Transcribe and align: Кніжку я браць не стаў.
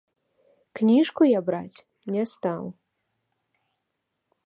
Кніжку 0.79 1.21
я 1.27 1.39
браць 1.51 1.83
не 2.17 2.23
стаў. 2.35 2.63